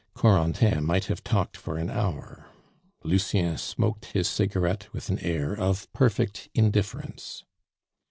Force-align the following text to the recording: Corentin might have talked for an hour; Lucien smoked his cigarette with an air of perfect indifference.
Corentin 0.15 0.83
might 0.83 1.05
have 1.05 1.23
talked 1.23 1.55
for 1.55 1.77
an 1.77 1.91
hour; 1.91 2.47
Lucien 3.03 3.55
smoked 3.59 4.05
his 4.05 4.27
cigarette 4.27 4.91
with 4.91 5.09
an 5.11 5.19
air 5.19 5.53
of 5.55 5.93
perfect 5.93 6.49
indifference. 6.55 7.43